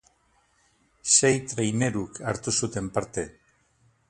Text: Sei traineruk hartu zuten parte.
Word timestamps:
Sei 1.17 1.31
traineruk 1.51 2.19
hartu 2.31 2.55
zuten 2.61 2.93
parte. 2.97 3.31